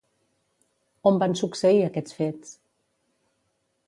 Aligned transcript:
On 1.11 1.19
van 1.23 1.37
succeir 1.41 1.83
aquests 1.89 2.17
fets? 2.21 2.55